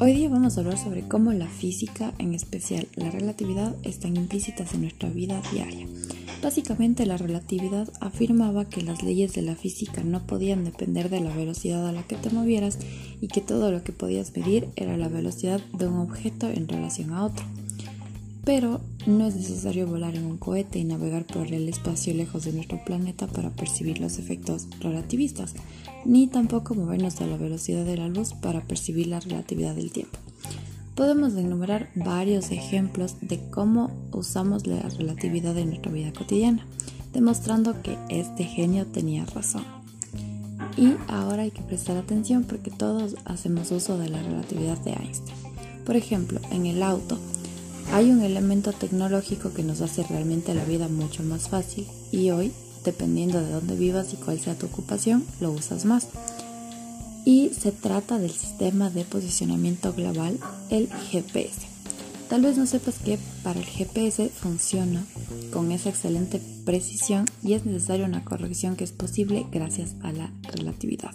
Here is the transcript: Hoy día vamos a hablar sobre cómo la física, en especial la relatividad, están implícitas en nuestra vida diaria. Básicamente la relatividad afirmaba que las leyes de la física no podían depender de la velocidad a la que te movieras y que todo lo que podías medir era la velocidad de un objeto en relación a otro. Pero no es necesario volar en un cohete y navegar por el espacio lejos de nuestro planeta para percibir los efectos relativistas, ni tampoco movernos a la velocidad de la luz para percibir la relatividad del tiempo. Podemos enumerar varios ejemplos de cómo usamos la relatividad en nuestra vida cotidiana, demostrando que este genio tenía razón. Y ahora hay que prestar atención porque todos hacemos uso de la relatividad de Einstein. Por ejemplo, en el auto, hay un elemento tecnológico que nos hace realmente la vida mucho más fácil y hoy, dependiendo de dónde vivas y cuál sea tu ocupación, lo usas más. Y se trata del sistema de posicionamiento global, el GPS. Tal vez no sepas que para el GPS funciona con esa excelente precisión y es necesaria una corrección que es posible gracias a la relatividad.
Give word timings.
Hoy 0.00 0.12
día 0.12 0.28
vamos 0.28 0.56
a 0.56 0.60
hablar 0.60 0.76
sobre 0.76 1.06
cómo 1.06 1.32
la 1.32 1.46
física, 1.46 2.12
en 2.18 2.34
especial 2.34 2.88
la 2.96 3.12
relatividad, 3.12 3.76
están 3.84 4.16
implícitas 4.16 4.74
en 4.74 4.80
nuestra 4.80 5.08
vida 5.08 5.40
diaria. 5.52 5.86
Básicamente 6.42 7.06
la 7.06 7.16
relatividad 7.16 7.88
afirmaba 8.00 8.68
que 8.68 8.82
las 8.82 9.04
leyes 9.04 9.34
de 9.34 9.42
la 9.42 9.54
física 9.54 10.02
no 10.02 10.26
podían 10.26 10.64
depender 10.64 11.10
de 11.10 11.20
la 11.20 11.34
velocidad 11.34 11.86
a 11.88 11.92
la 11.92 12.02
que 12.02 12.16
te 12.16 12.30
movieras 12.30 12.80
y 13.20 13.28
que 13.28 13.40
todo 13.40 13.70
lo 13.70 13.84
que 13.84 13.92
podías 13.92 14.36
medir 14.36 14.68
era 14.74 14.96
la 14.96 15.08
velocidad 15.08 15.60
de 15.78 15.86
un 15.86 15.98
objeto 15.98 16.48
en 16.48 16.66
relación 16.66 17.12
a 17.12 17.24
otro. 17.24 17.44
Pero 18.44 18.80
no 19.06 19.26
es 19.26 19.36
necesario 19.36 19.86
volar 19.86 20.14
en 20.14 20.24
un 20.24 20.38
cohete 20.38 20.78
y 20.78 20.84
navegar 20.84 21.26
por 21.26 21.52
el 21.52 21.68
espacio 21.68 22.14
lejos 22.14 22.44
de 22.44 22.52
nuestro 22.52 22.82
planeta 22.84 23.26
para 23.26 23.50
percibir 23.50 24.00
los 24.00 24.18
efectos 24.18 24.68
relativistas, 24.80 25.54
ni 26.04 26.26
tampoco 26.26 26.74
movernos 26.74 27.20
a 27.20 27.26
la 27.26 27.36
velocidad 27.36 27.84
de 27.84 27.96
la 27.96 28.08
luz 28.08 28.32
para 28.32 28.62
percibir 28.62 29.06
la 29.06 29.20
relatividad 29.20 29.74
del 29.74 29.92
tiempo. 29.92 30.18
Podemos 30.94 31.34
enumerar 31.34 31.90
varios 31.94 32.50
ejemplos 32.50 33.16
de 33.20 33.40
cómo 33.50 33.90
usamos 34.12 34.66
la 34.66 34.80
relatividad 34.80 35.56
en 35.58 35.70
nuestra 35.70 35.90
vida 35.90 36.12
cotidiana, 36.12 36.64
demostrando 37.12 37.82
que 37.82 37.98
este 38.08 38.44
genio 38.44 38.86
tenía 38.86 39.24
razón. 39.26 39.64
Y 40.76 40.94
ahora 41.08 41.42
hay 41.42 41.50
que 41.50 41.62
prestar 41.62 41.96
atención 41.96 42.44
porque 42.44 42.70
todos 42.70 43.16
hacemos 43.24 43.70
uso 43.70 43.98
de 43.98 44.08
la 44.08 44.22
relatividad 44.22 44.78
de 44.78 44.92
Einstein. 44.92 45.36
Por 45.84 45.96
ejemplo, 45.96 46.40
en 46.50 46.66
el 46.66 46.82
auto, 46.82 47.18
hay 47.92 48.10
un 48.10 48.22
elemento 48.22 48.72
tecnológico 48.72 49.52
que 49.52 49.62
nos 49.62 49.80
hace 49.80 50.02
realmente 50.04 50.54
la 50.54 50.64
vida 50.64 50.88
mucho 50.88 51.22
más 51.22 51.48
fácil 51.48 51.86
y 52.10 52.30
hoy, 52.30 52.52
dependiendo 52.84 53.40
de 53.40 53.50
dónde 53.50 53.76
vivas 53.76 54.12
y 54.12 54.16
cuál 54.16 54.40
sea 54.40 54.56
tu 54.56 54.66
ocupación, 54.66 55.24
lo 55.40 55.52
usas 55.52 55.84
más. 55.84 56.08
Y 57.24 57.50
se 57.58 57.72
trata 57.72 58.18
del 58.18 58.32
sistema 58.32 58.90
de 58.90 59.04
posicionamiento 59.04 59.92
global, 59.92 60.38
el 60.70 60.88
GPS. 61.10 61.74
Tal 62.28 62.42
vez 62.42 62.56
no 62.56 62.66
sepas 62.66 62.98
que 62.98 63.18
para 63.42 63.60
el 63.60 63.66
GPS 63.66 64.28
funciona 64.28 65.04
con 65.52 65.72
esa 65.72 65.90
excelente 65.90 66.40
precisión 66.64 67.26
y 67.42 67.52
es 67.52 67.64
necesaria 67.64 68.06
una 68.06 68.24
corrección 68.24 68.76
que 68.76 68.84
es 68.84 68.92
posible 68.92 69.46
gracias 69.52 69.94
a 70.02 70.12
la 70.12 70.32
relatividad. 70.52 71.12